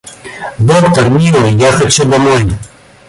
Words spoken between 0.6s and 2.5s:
—Доктор, милый, я хочу домой.